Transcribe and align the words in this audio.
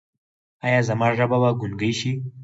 ایا 0.65 0.79
زما 0.87 1.07
ژبه 1.17 1.37
به 1.41 1.49
ګونګۍ 1.59 1.91
شي؟ 1.99 2.11